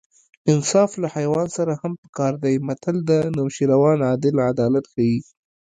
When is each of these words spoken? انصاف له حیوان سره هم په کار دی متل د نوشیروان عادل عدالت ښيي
انصاف 0.53 0.91
له 1.01 1.07
حیوان 1.15 1.47
سره 1.57 1.73
هم 1.81 1.93
په 2.01 2.07
کار 2.17 2.33
دی 2.43 2.55
متل 2.67 2.95
د 3.09 3.11
نوشیروان 3.37 3.97
عادل 4.09 4.35
عدالت 4.51 4.85
ښيي 4.93 5.17